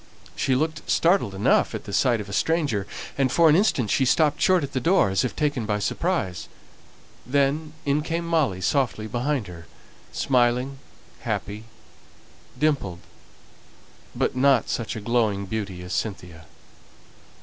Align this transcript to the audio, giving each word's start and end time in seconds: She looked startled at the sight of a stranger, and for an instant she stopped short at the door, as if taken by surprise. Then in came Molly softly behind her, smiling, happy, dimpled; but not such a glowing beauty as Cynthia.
She 0.35 0.55
looked 0.55 0.89
startled 0.89 1.35
at 1.35 1.83
the 1.83 1.93
sight 1.93 2.19
of 2.19 2.27
a 2.27 2.33
stranger, 2.33 2.87
and 3.19 3.31
for 3.31 3.49
an 3.49 3.55
instant 3.55 3.91
she 3.91 4.03
stopped 4.03 4.41
short 4.41 4.63
at 4.63 4.73
the 4.73 4.79
door, 4.79 5.11
as 5.11 5.23
if 5.23 5.35
taken 5.35 5.67
by 5.67 5.77
surprise. 5.77 6.47
Then 7.23 7.73
in 7.85 8.01
came 8.01 8.25
Molly 8.25 8.61
softly 8.61 9.05
behind 9.05 9.45
her, 9.45 9.67
smiling, 10.11 10.79
happy, 11.19 11.65
dimpled; 12.57 13.01
but 14.15 14.35
not 14.35 14.69
such 14.69 14.95
a 14.95 15.01
glowing 15.01 15.45
beauty 15.45 15.83
as 15.83 15.93
Cynthia. 15.93 16.47